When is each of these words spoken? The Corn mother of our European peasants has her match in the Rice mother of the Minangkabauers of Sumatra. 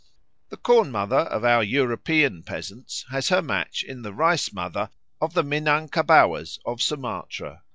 The 0.49 0.57
Corn 0.57 0.89
mother 0.89 1.19
of 1.29 1.43
our 1.43 1.61
European 1.61 2.41
peasants 2.41 3.05
has 3.11 3.29
her 3.29 3.43
match 3.43 3.83
in 3.83 4.01
the 4.01 4.11
Rice 4.15 4.51
mother 4.51 4.89
of 5.21 5.35
the 5.35 5.43
Minangkabauers 5.43 6.57
of 6.65 6.81
Sumatra. 6.81 7.61